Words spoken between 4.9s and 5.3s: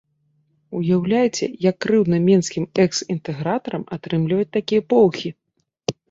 поўхі!